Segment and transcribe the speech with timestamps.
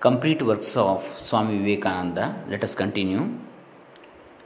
[0.00, 2.44] complete works of Swami Vivekananda.
[2.48, 3.38] Let us continue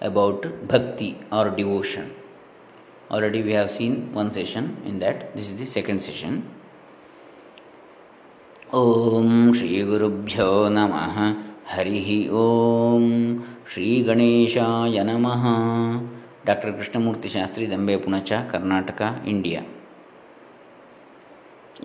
[0.01, 2.15] about bhakti or devotion.
[3.11, 5.35] Already we have seen one session in that.
[5.35, 6.35] This is the second session.
[8.75, 11.17] ॐ श्रीगुरुभ्यो नमः
[11.71, 12.09] हरिः
[12.41, 13.07] ॐ
[13.73, 15.45] श्रीगणेशाय नमः
[16.49, 19.03] doctor Krishnamurthy Shastri Dambe Punacha Karnataka
[19.35, 19.63] India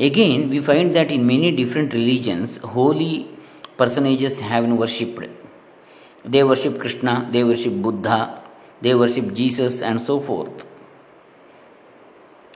[0.07, 3.11] Again, we find that in many different religions, holy
[3.78, 5.30] personages have been worshipped.
[6.24, 8.42] They worship Krishna, they worship Buddha,
[8.82, 10.66] they worship Jesus, and so forth.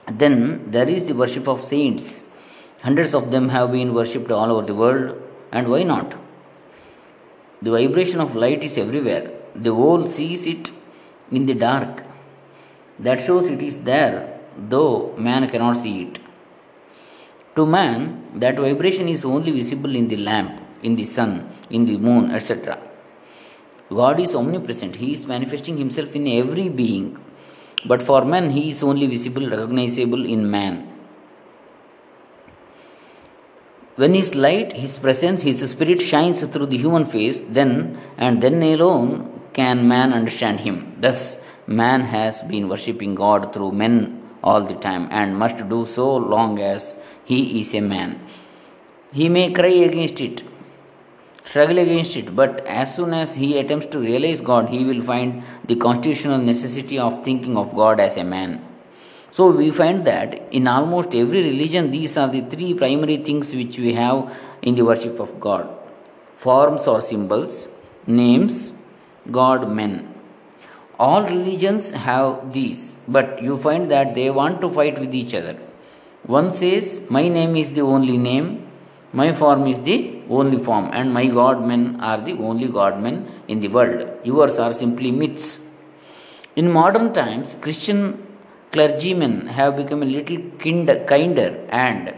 [0.07, 2.25] Then there is the worship of saints.
[2.81, 5.21] Hundreds of them have been worshipped all over the world,
[5.51, 6.15] and why not?
[7.61, 9.31] The vibration of light is everywhere.
[9.55, 10.71] The whole sees it
[11.31, 12.03] in the dark.
[12.99, 16.19] That shows it is there, though man cannot see it.
[17.55, 21.97] To man, that vibration is only visible in the lamp, in the sun, in the
[21.97, 22.79] moon, etc.
[23.89, 27.17] God is omnipresent, He is manifesting Himself in every being.
[27.85, 30.89] But for man, He is only visible, recognizable in man.
[33.95, 38.61] When His light, His presence, His spirit shines through the human face, then and then
[38.63, 40.97] alone can man understand Him.
[40.99, 46.15] Thus, man has been worshipping God through men all the time and must do so
[46.15, 48.19] long as he is a man.
[49.13, 50.43] He may cry against it,
[51.43, 55.43] struggle against it, but as soon as he attempts to realize God, he will find
[55.65, 58.65] the constitutional necessity of thinking of God as a man.
[59.31, 63.77] So we find that in almost every religion, these are the three primary things which
[63.79, 65.67] we have in the worship of God
[66.35, 67.69] forms or symbols,
[68.05, 68.73] names,
[69.31, 70.13] God, men.
[70.99, 75.55] All religions have these, but you find that they want to fight with each other.
[76.23, 78.67] One says, My name is the only name,
[79.13, 83.15] my form is the only form, and my God men are the only God men
[83.47, 84.01] in the world.
[84.23, 85.49] Yours are simply myths.
[86.55, 87.99] In modern times, Christian
[88.71, 92.13] clergymen have become a little kind, kinder and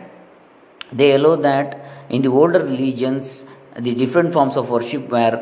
[0.91, 1.69] they allow that
[2.09, 3.45] in the older religions,
[3.77, 5.35] the different forms of worship were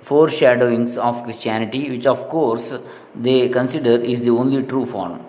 [0.00, 2.74] foreshadowings of Christianity, which of course
[3.14, 5.24] they consider is the only true form.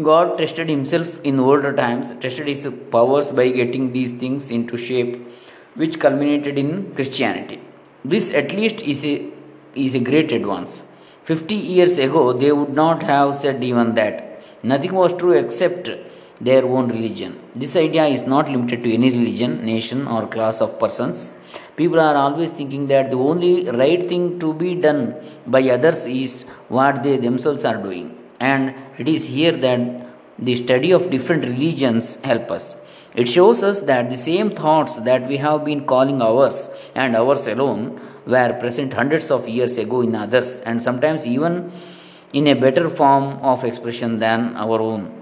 [0.00, 5.26] God tested himself in older times, tested his powers by getting these things into shape,
[5.74, 7.60] which culminated in Christianity.
[8.04, 9.26] This, at least, is a,
[9.74, 10.84] is a great advance.
[11.24, 14.40] 50 years ago, they would not have said even that.
[14.62, 15.90] Nothing was true except
[16.40, 17.40] their own religion.
[17.54, 21.32] This idea is not limited to any religion, nation, or class of persons.
[21.76, 25.16] People are always thinking that the only right thing to be done
[25.46, 28.16] by others is what they themselves are doing.
[28.38, 29.80] And it is here that
[30.38, 32.76] the study of different religions help us.
[33.14, 37.46] It shows us that the same thoughts that we have been calling ours and ours
[37.46, 41.72] alone were present hundreds of years ago in others and sometimes even
[42.32, 45.14] in a better form of expression than our own.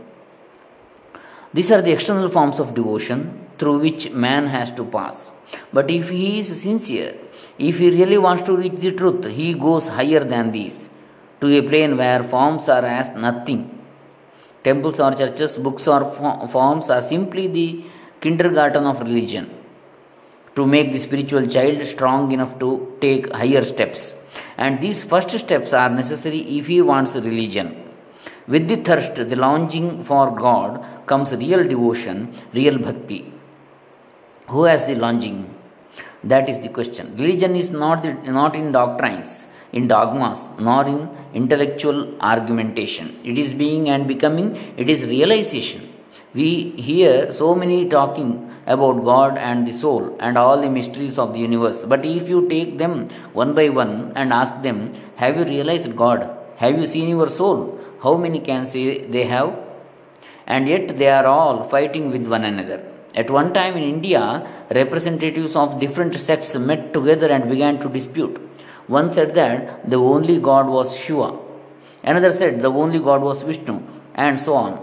[1.54, 5.30] These are the external forms of devotion through which man has to pass.
[5.72, 7.14] But if he is sincere,
[7.58, 10.90] if he really wants to reach the truth, he goes higher than these
[11.40, 13.62] to a plane where forms are as nothing.
[14.64, 16.04] Temples or churches, books or
[16.48, 17.84] forms are simply the
[18.20, 19.46] kindergarten of religion
[20.56, 24.14] to make the spiritual child strong enough to take higher steps.
[24.56, 27.68] And these first steps are necessary if he wants religion.
[28.48, 33.32] With the thirst, the longing for God comes real devotion, real bhakti.
[34.48, 35.54] Who has the longing?
[36.24, 37.16] That is the question.
[37.16, 41.00] Religion is not, the, not in doctrines, in dogmas, nor in
[41.40, 41.98] intellectual
[42.32, 43.06] argumentation.
[43.30, 44.48] It is being and becoming,
[44.82, 45.82] it is realization.
[46.38, 46.48] We
[46.88, 48.30] hear so many talking
[48.74, 51.84] about God and the soul and all the mysteries of the universe.
[51.92, 52.94] But if you take them
[53.32, 54.78] one by one and ask them,
[55.16, 56.20] Have you realized God?
[56.56, 57.78] Have you seen your soul?
[58.02, 59.50] How many can say they have?
[60.46, 62.80] And yet they are all fighting with one another.
[63.14, 64.22] At one time in India,
[64.70, 68.45] representatives of different sects met together and began to dispute.
[68.86, 71.38] One said that the only God was Shiva,
[72.04, 73.82] another said the only God was Vishnu,
[74.14, 74.80] and so on.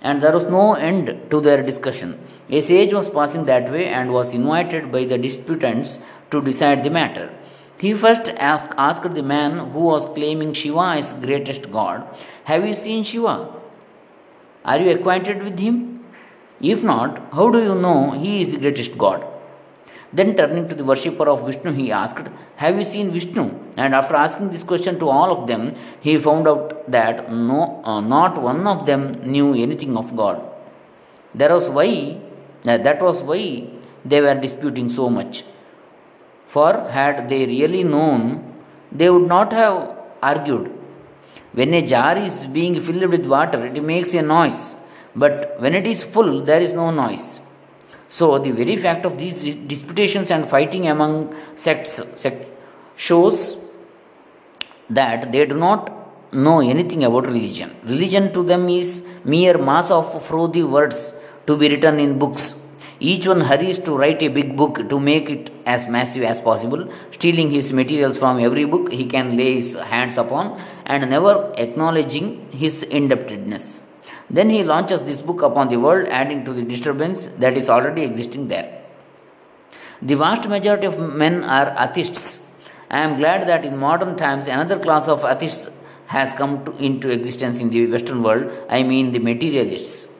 [0.00, 2.18] And there was no end to their discussion.
[2.48, 5.98] A sage was passing that way and was invited by the disputants
[6.30, 7.30] to decide the matter.
[7.78, 12.06] He first asked, asked the man who was claiming Shiva as greatest God,
[12.44, 13.54] Have you seen Shiva?
[14.64, 16.04] Are you acquainted with him?
[16.60, 19.26] If not, how do you know he is the greatest God?
[20.12, 22.26] Then turning to the worshipper of Vishnu, he asked,
[22.56, 23.50] Have you seen Vishnu?
[23.76, 28.00] And after asking this question to all of them, he found out that no, uh,
[28.00, 30.42] not one of them knew anything of God.
[31.34, 32.18] That was why,
[32.66, 33.68] uh, that was why
[34.04, 35.44] they were disputing so much.
[36.44, 38.52] For had they really known,
[38.90, 40.70] they would not have argued.
[41.52, 44.74] When a jar is being filled with water, it makes a noise,
[45.16, 47.41] but when it is full, there is no noise.
[48.16, 49.36] So, the very fact of these
[49.72, 51.12] disputations and fighting among
[51.54, 52.40] sects sect
[52.94, 53.36] shows
[54.90, 55.82] that they do not
[56.44, 57.70] know anything about religion.
[57.84, 61.14] Religion to them is mere mass of frothy words
[61.46, 62.44] to be written in books.
[63.00, 66.82] Each one hurries to write a big book to make it as massive as possible,
[67.12, 72.26] stealing his materials from every book he can lay his hands upon and never acknowledging
[72.52, 73.80] his indebtedness.
[74.30, 78.02] Then he launches this book upon the world, adding to the disturbance that is already
[78.02, 78.82] existing there.
[80.00, 82.50] The vast majority of men are atheists.
[82.90, 85.70] I am glad that in modern times another class of atheists
[86.06, 90.12] has come to, into existence in the Western world, I mean the materialists.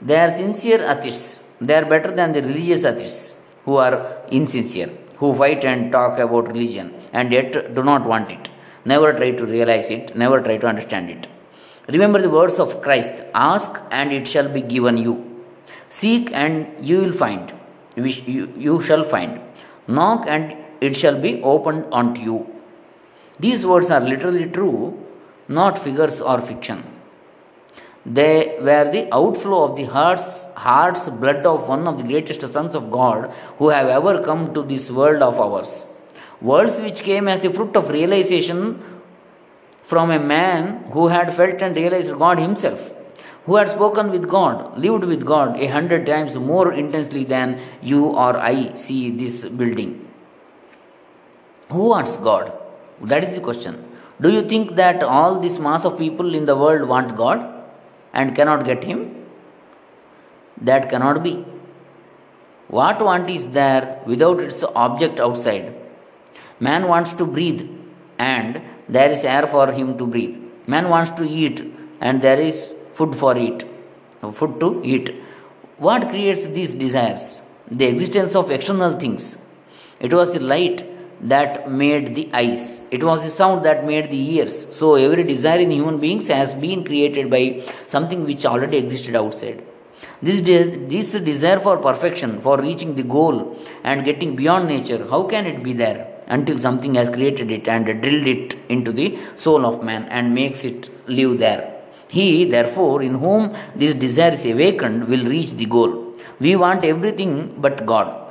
[0.00, 1.50] They are sincere atheists.
[1.60, 3.34] They are better than the religious atheists
[3.64, 8.48] who are insincere, who fight and talk about religion and yet do not want it.
[8.84, 11.26] Never try to realize it, never try to understand it.
[11.88, 15.44] Remember the words of Christ Ask and it shall be given you.
[15.88, 17.52] Seek and you will find.
[17.96, 19.40] You, you shall find.
[19.86, 22.46] Knock and it shall be opened unto you.
[23.38, 25.06] These words are literally true
[25.48, 26.82] not figures or fiction.
[28.04, 32.74] They were the outflow of the heart's, heart's blood of one of the greatest sons
[32.74, 35.86] of God who have ever come to this world of ours.
[36.40, 38.82] Words which came as the fruit of realization
[39.90, 40.62] from a man
[40.92, 42.92] who had felt and realized God himself,
[43.44, 48.06] who had spoken with God, lived with God a hundred times more intensely than you
[48.06, 49.92] or I see this building.
[51.70, 52.52] Who wants God?
[53.00, 53.84] That is the question.
[54.20, 57.40] Do you think that all this mass of people in the world want God
[58.12, 59.24] and cannot get Him?
[60.60, 61.44] That cannot be.
[62.68, 65.74] What want is there without its object outside?
[66.58, 67.68] Man wants to breathe
[68.18, 70.36] and there is air for him to breathe.
[70.66, 71.62] Man wants to eat
[72.00, 73.64] and there is food for it,
[74.32, 75.14] food to eat.
[75.78, 77.40] What creates these desires?
[77.70, 79.38] The existence of external things.
[80.00, 80.84] It was the light
[81.20, 82.82] that made the eyes.
[82.90, 84.74] It was the sound that made the ears.
[84.74, 89.64] So every desire in human beings has been created by something which already existed outside.
[90.22, 95.24] This, de- this desire for perfection, for reaching the goal and getting beyond nature, how
[95.24, 96.15] can it be there?
[96.26, 100.64] Until something has created it and drilled it into the soul of man and makes
[100.64, 101.72] it live there.
[102.08, 106.14] He, therefore, in whom this desire is awakened, will reach the goal.
[106.40, 108.22] We want everything but God.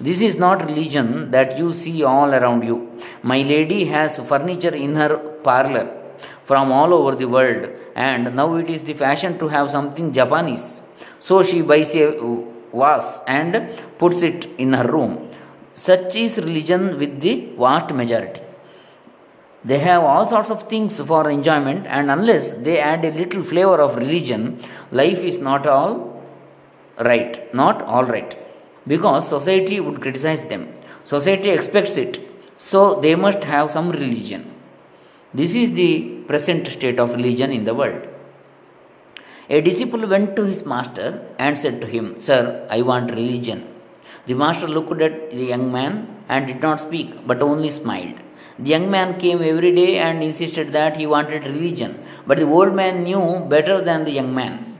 [0.00, 2.90] This is not religion that you see all around you.
[3.22, 5.88] My lady has furniture in her parlor
[6.42, 10.80] from all over the world, and now it is the fashion to have something Japanese.
[11.20, 12.06] So she buys a
[12.72, 15.23] vase and puts it in her room.
[15.74, 18.40] Such is religion with the vast majority.
[19.64, 23.80] They have all sorts of things for enjoyment, and unless they add a little flavor
[23.80, 24.58] of religion,
[24.90, 26.22] life is not all
[26.98, 28.36] right, not all right
[28.86, 30.72] because society would criticize them.
[31.04, 32.18] Society expects it,
[32.56, 34.52] so they must have some religion.
[35.32, 38.08] This is the present state of religion in the world.
[39.50, 43.73] A disciple went to his master and said to him, Sir, I want religion.
[44.26, 48.20] The master looked at the young man and did not speak, but only smiled.
[48.58, 52.74] The young man came every day and insisted that he wanted religion, but the old
[52.74, 54.74] man knew better than the young man.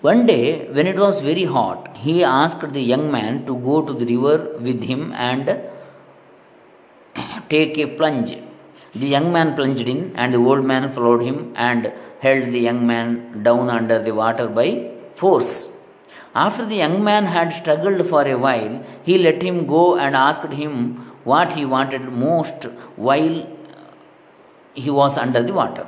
[0.00, 3.92] One day, when it was very hot, he asked the young man to go to
[3.92, 5.60] the river with him and
[7.50, 8.38] take a plunge.
[8.94, 12.86] The young man plunged in, and the old man followed him and held the young
[12.86, 14.68] man down under the water by
[15.20, 15.52] force.
[16.34, 18.74] After the young man had struggled for a while,
[19.04, 20.74] he let him go and asked him
[21.24, 22.64] what he wanted most
[23.06, 23.46] while
[24.74, 25.86] he was under the water.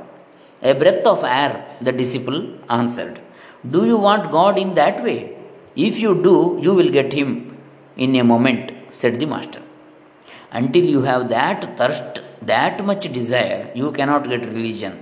[0.62, 3.20] A breath of air, the disciple answered.
[3.68, 5.36] Do you want God in that way?
[5.74, 7.56] If you do, you will get Him
[7.96, 9.62] in a moment, said the Master.
[10.50, 15.00] Until you have that thirst, that much desire, you cannot get religion.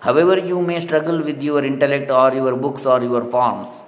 [0.00, 3.82] However, you may struggle with your intellect or your books or your forms.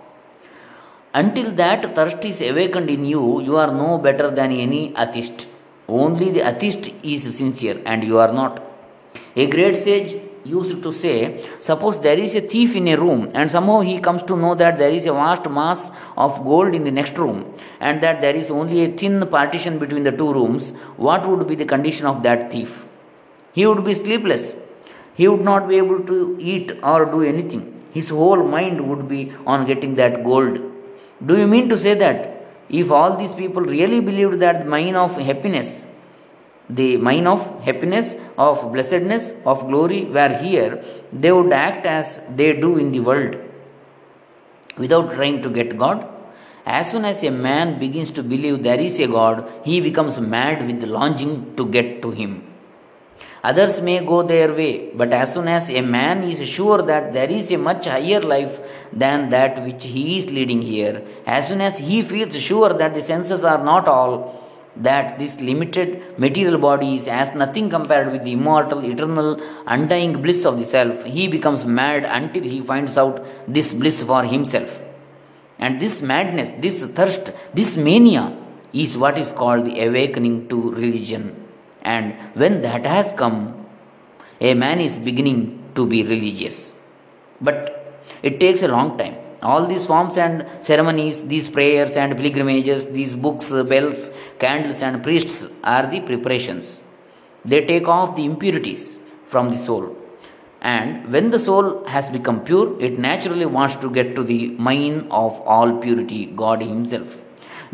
[1.14, 5.46] Until that thirst is awakened in you, you are no better than any atheist.
[5.88, 8.62] Only the atheist is sincere, and you are not.
[9.36, 13.50] A great sage used to say, suppose there is a thief in a room and
[13.50, 16.90] somehow he comes to know that there is a vast mass of gold in the
[16.90, 21.28] next room and that there is only a thin partition between the two rooms, what
[21.28, 22.86] would be the condition of that thief?
[23.52, 24.56] He would be sleepless.
[25.14, 27.62] He would not be able to eat or do anything.
[27.92, 30.60] His whole mind would be on getting that gold.
[31.24, 34.96] Do you mean to say that if all these people really believed that the mine
[34.96, 35.84] of happiness,
[36.70, 42.54] the mine of happiness, of blessedness, of glory were here, they would act as they
[42.54, 43.36] do in the world
[44.78, 46.08] without trying to get God?
[46.64, 50.66] As soon as a man begins to believe there is a God, he becomes mad
[50.66, 52.51] with longing to get to him.
[53.44, 57.28] Others may go their way, but as soon as a man is sure that there
[57.28, 58.60] is a much higher life
[58.92, 63.02] than that which he is leading here, as soon as he feels sure that the
[63.02, 64.38] senses are not all,
[64.76, 70.44] that this limited material body is as nothing compared with the immortal, eternal, undying bliss
[70.44, 74.80] of the self, he becomes mad until he finds out this bliss for himself.
[75.58, 78.36] And this madness, this thirst, this mania
[78.72, 81.41] is what is called the awakening to religion.
[81.82, 83.66] And when that has come,
[84.40, 86.74] a man is beginning to be religious.
[87.40, 87.82] But
[88.22, 89.16] it takes a long time.
[89.42, 95.48] All these forms and ceremonies, these prayers and pilgrimages, these books, bells, candles, and priests
[95.64, 96.82] are the preparations.
[97.44, 99.96] They take off the impurities from the soul.
[100.60, 105.08] And when the soul has become pure, it naturally wants to get to the mine
[105.10, 107.20] of all purity, God Himself.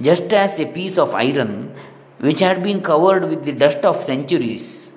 [0.00, 1.74] Just as a piece of iron
[2.18, 4.90] which had been covered with the dust of centuries,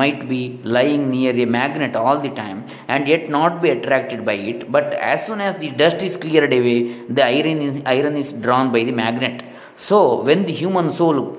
[0.00, 4.32] might be lying near a magnet all the time and yet not be attracted by
[4.32, 4.70] it.
[4.72, 8.72] But as soon as the dust is cleared away, the iron is, iron is drawn
[8.72, 9.44] by the magnet.
[9.76, 11.38] So, when the human soul,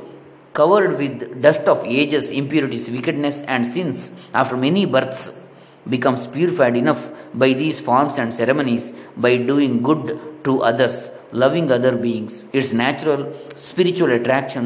[0.54, 5.42] covered with dust of ages, impurities, wickedness, and sins, after many births,
[5.90, 11.10] becomes purified enough by these forms and ceremonies by doing good to others
[11.42, 13.22] loving other beings, its natural
[13.56, 14.66] spiritual attraction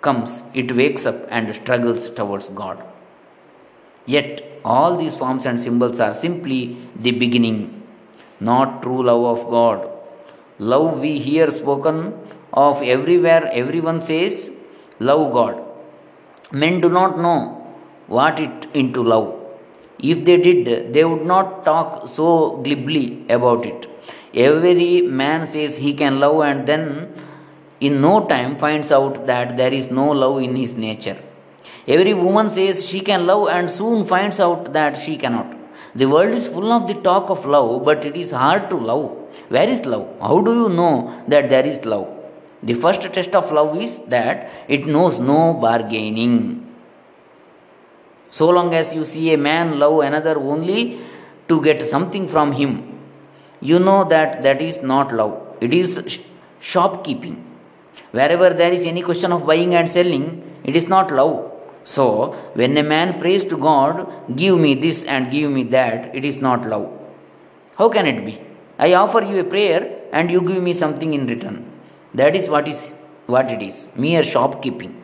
[0.00, 2.82] comes, it wakes up and struggles towards God.
[4.04, 7.82] Yet, all these forms and symbols are simply the beginning,
[8.40, 9.88] not true love of God.
[10.58, 11.98] Love we hear spoken
[12.52, 14.50] of everywhere, everyone says,
[14.98, 15.54] love God.
[16.50, 17.38] Men do not know
[18.08, 19.28] what it into love.
[20.00, 23.86] If they did, they would not talk so glibly about it.
[24.34, 27.14] Every man says he can love and then
[27.80, 31.18] in no time finds out that there is no love in his nature.
[31.86, 35.56] Every woman says she can love and soon finds out that she cannot.
[35.94, 39.10] The world is full of the talk of love, but it is hard to love.
[39.48, 40.08] Where is love?
[40.20, 42.08] How do you know that there is love?
[42.62, 46.66] The first test of love is that it knows no bargaining.
[48.28, 51.00] So long as you see a man love another only
[51.48, 52.91] to get something from him,
[53.70, 55.34] you know that that is not love.
[55.60, 56.20] It is
[56.60, 57.36] shopkeeping.
[58.10, 60.26] Wherever there is any question of buying and selling,
[60.64, 61.50] it is not love.
[61.84, 63.94] So, when a man prays to God,
[64.36, 66.88] give me this and give me that, it is not love.
[67.76, 68.40] How can it be?
[68.78, 71.70] I offer you a prayer and you give me something in return.
[72.14, 72.94] That is what is
[73.26, 74.94] what it is, mere shopkeeping.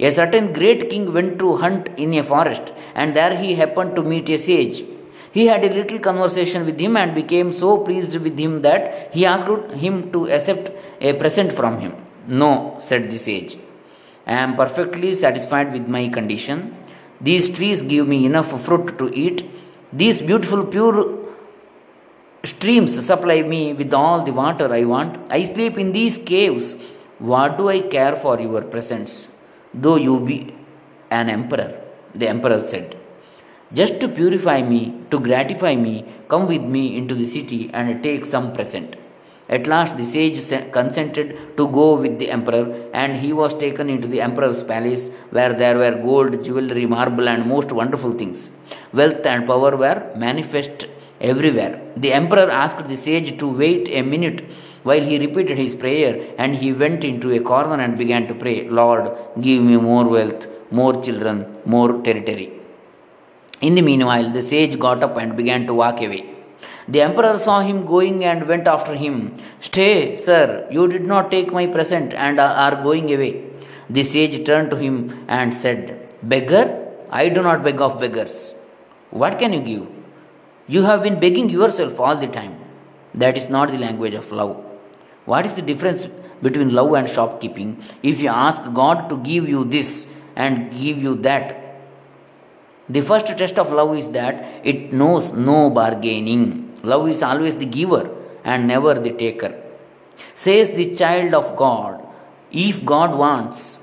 [0.00, 4.02] A certain great king went to hunt in a forest, and there he happened to
[4.02, 4.84] meet a sage
[5.32, 9.24] he had a little conversation with him and became so pleased with him that he
[9.26, 10.70] asked him to accept
[11.00, 11.94] a present from him.
[12.26, 13.56] No, said the sage.
[14.26, 16.76] I am perfectly satisfied with my condition.
[17.20, 19.44] These trees give me enough fruit to eat.
[19.92, 21.18] These beautiful, pure
[22.44, 25.30] streams supply me with all the water I want.
[25.30, 26.76] I sleep in these caves.
[27.18, 29.30] What do I care for your presents,
[29.74, 30.54] though you be
[31.10, 31.80] an emperor?
[32.14, 32.96] The emperor said.
[33.70, 38.24] Just to purify me, to gratify me, come with me into the city and take
[38.24, 38.96] some present.
[39.50, 40.38] At last the sage
[40.72, 45.52] consented to go with the emperor, and he was taken into the emperor's palace, where
[45.52, 48.50] there were gold, jewelry, marble, and most wonderful things.
[48.94, 50.86] Wealth and power were manifest
[51.20, 51.80] everywhere.
[51.96, 54.44] The emperor asked the sage to wait a minute
[54.82, 58.66] while he repeated his prayer, and he went into a corner and began to pray,
[58.68, 59.10] Lord,
[59.42, 62.57] give me more wealth, more children, more territory.
[63.60, 66.24] In the meanwhile, the sage got up and began to walk away.
[66.86, 69.34] The emperor saw him going and went after him.
[69.60, 73.44] Stay, sir, you did not take my present and are going away.
[73.90, 76.64] The sage turned to him and said, Beggar,
[77.10, 78.54] I do not beg of beggars.
[79.10, 79.86] What can you give?
[80.66, 82.58] You have been begging yourself all the time.
[83.14, 84.64] That is not the language of love.
[85.24, 86.06] What is the difference
[86.42, 87.82] between love and shopkeeping?
[88.02, 91.57] If you ask God to give you this and give you that,
[92.88, 96.72] the first test of love is that it knows no bargaining.
[96.82, 98.10] Love is always the giver
[98.44, 99.54] and never the taker.
[100.34, 102.06] Says the child of God,
[102.50, 103.80] if God wants,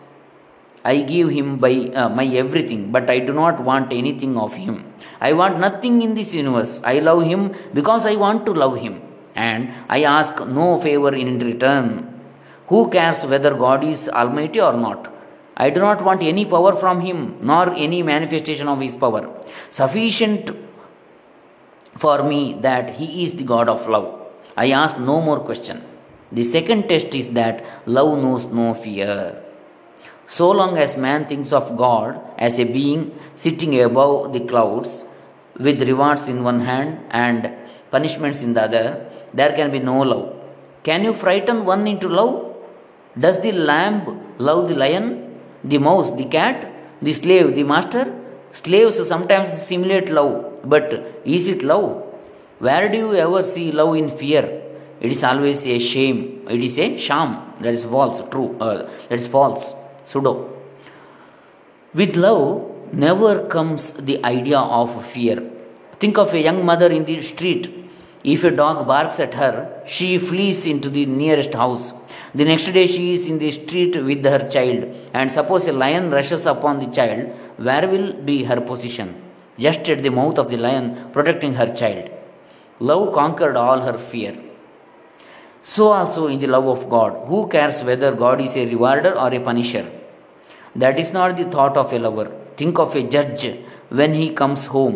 [0.83, 4.93] I give him by uh, my everything, but I do not want anything of him.
[5.19, 6.81] I want nothing in this universe.
[6.83, 9.01] I love Him because I want to love Him.
[9.35, 12.21] And I ask no favor in return.
[12.67, 15.11] Who cares whether God is Almighty or not?
[15.57, 19.29] I do not want any power from Him, nor any manifestation of His power.
[19.69, 20.51] Sufficient
[21.93, 24.21] for me that He is the God of love.
[24.57, 25.81] I ask no more question.
[26.31, 29.41] The second test is that love knows no fear.
[30.27, 35.03] So long as man thinks of God as a being sitting above the clouds
[35.57, 37.53] with rewards in one hand and
[37.91, 40.33] punishments in the other, there can be no love.
[40.83, 42.55] Can you frighten one into love?
[43.17, 45.24] Does the lamb love the lion,
[45.69, 48.05] the mouse, the cat, the slave, the master?
[48.51, 52.03] Slaves sometimes simulate love, but is it love?
[52.59, 54.61] Where do you ever see love in fear?
[55.01, 56.47] It is always a shame.
[56.49, 57.29] It is a sham.
[57.61, 58.21] That is false.
[58.29, 58.57] True.
[58.59, 60.51] Uh, that is false pseudo.
[61.93, 65.43] With love never comes the idea of fear.
[65.99, 67.89] Think of a young mother in the street.
[68.23, 71.93] If a dog barks at her, she flees into the nearest house.
[72.39, 74.79] The next day she is in the street with her child,
[75.13, 77.29] and suppose a lion rushes upon the child,
[77.67, 79.09] where will be her position?
[79.57, 82.09] Just at the mouth of the lion, protecting her child.
[82.79, 84.35] Love conquered all her fear.
[85.61, 87.25] So also in the love of God.
[87.29, 89.89] Who cares whether God is a rewarder or a punisher?
[90.75, 92.29] That is not the thought of a lover.
[92.57, 93.45] Think of a judge
[93.87, 94.95] when he comes home.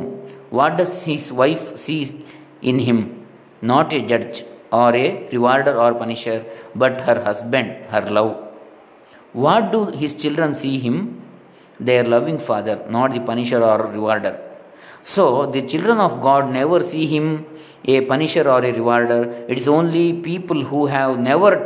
[0.49, 2.25] What does his wife see
[2.61, 3.25] in him?
[3.61, 6.45] Not a judge or a rewarder or punisher,
[6.75, 8.37] but her husband, her love.
[9.33, 11.21] What do his children see him?
[11.79, 14.39] Their loving father, not the punisher or rewarder.
[15.03, 17.45] So, the children of God never see him
[17.85, 19.45] a punisher or a rewarder.
[19.47, 21.65] It is only people who have never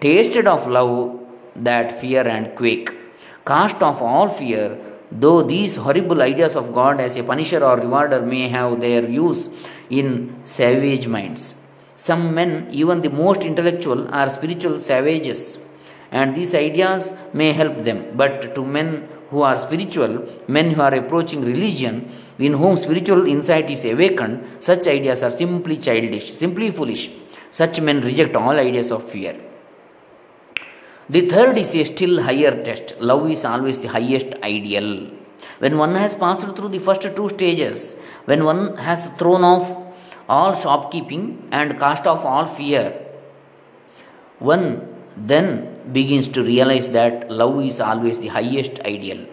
[0.00, 1.18] tasted of love
[1.56, 2.90] that fear and quake.
[3.46, 4.78] Cast off all fear,
[5.10, 9.48] though these horrible ideas of God as a punisher or rewarder may have their use
[9.88, 11.54] in savage minds.
[12.06, 15.58] Some men, even the most intellectual, are spiritual savages,
[16.12, 17.98] and these ideas may help them.
[18.14, 20.12] But to men who are spiritual,
[20.46, 21.96] men who are approaching religion,
[22.38, 27.10] in whom spiritual insight is awakened, such ideas are simply childish, simply foolish.
[27.50, 29.34] Such men reject all ideas of fear.
[31.10, 33.00] The third is a still higher test.
[33.00, 35.10] Love is always the highest ideal.
[35.58, 39.87] When one has passed through the first two stages, when one has thrown off
[40.28, 42.92] all shopkeeping and cast off all fear,
[44.38, 49.26] one then begins to realize that love is always the highest ideal.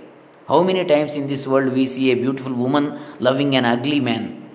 [0.47, 4.49] How many times in this world we see a beautiful woman loving an ugly man?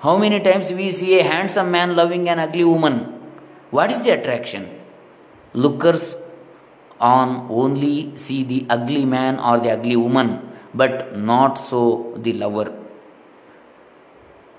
[0.00, 2.98] How many times we see a handsome man loving an ugly woman?
[3.70, 4.68] What is the attraction?
[5.52, 6.16] Lookers
[7.00, 10.40] on only see the ugly man or the ugly woman,
[10.74, 12.72] but not so the lover.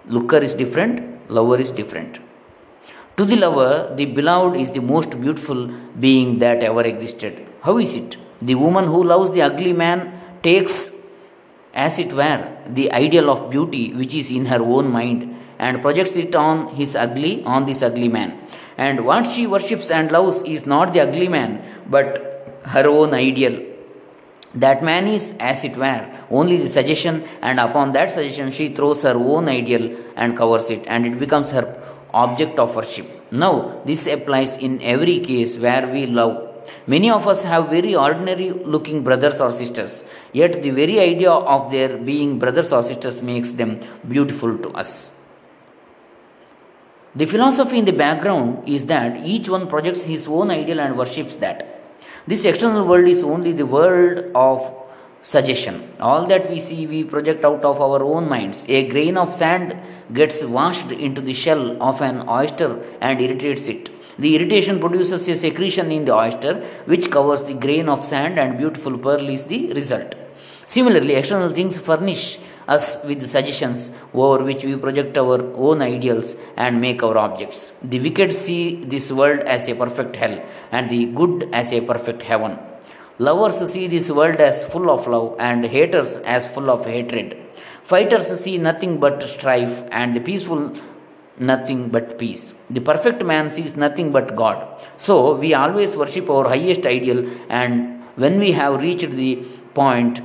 [0.08, 2.20] Looker is different, lover is different.
[3.18, 5.68] To the lover, the beloved is the most beautiful
[6.00, 7.46] being that ever existed.
[7.62, 8.18] How is it?
[8.42, 10.92] The woman who loves the ugly man takes,
[11.74, 16.16] as it were, the ideal of beauty which is in her own mind and projects
[16.16, 18.40] it on his ugly, on this ugly man.
[18.78, 23.69] And what she worships and loves is not the ugly man, but her own ideal.
[24.56, 29.04] That man is, as it were, only the suggestion, and upon that suggestion she throws
[29.04, 31.82] her own ideal and covers it, and it becomes her
[32.14, 33.08] object of worship.
[33.32, 36.50] Now, this applies in every case where we love
[36.88, 41.72] Many of us have very ordinary looking brothers or sisters, yet the very idea of
[41.72, 45.12] their being brothers or sisters makes them beautiful to us.
[47.16, 51.36] The philosophy in the background is that each one projects his own ideal and worships
[51.38, 51.79] that.
[52.28, 54.76] This external world is only the world of
[55.22, 55.92] suggestion.
[56.00, 58.66] All that we see, we project out of our own minds.
[58.70, 59.78] A grain of sand
[60.14, 63.90] gets washed into the shell of an oyster and irritates it.
[64.18, 68.58] The irritation produces a secretion in the oyster which covers the grain of sand and
[68.58, 70.14] beautiful pearl is the result.
[70.66, 72.38] Similarly, external things furnish
[72.76, 77.62] us with suggestions over which we project our own ideals and make our objects.
[77.92, 78.62] The wicked see
[78.94, 80.36] this world as a perfect hell
[80.72, 82.58] and the good as a perfect heaven.
[83.28, 87.38] Lovers see this world as full of love and haters as full of hatred.
[87.92, 90.62] Fighters see nothing but strife and the peaceful
[91.40, 92.54] nothing but peace.
[92.70, 94.58] The perfect man sees nothing but God.
[94.98, 99.36] So we always worship our highest ideal, and when we have reached the
[99.74, 100.22] point,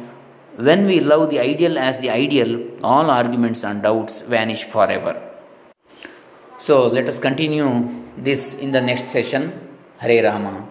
[0.56, 5.20] when we love the ideal as the ideal, all arguments and doubts vanish forever.
[6.58, 9.52] So let us continue this in the next session.
[9.98, 10.66] Hare Rama.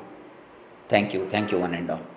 [0.87, 1.29] Thank you.
[1.29, 2.12] Thank you, one and all.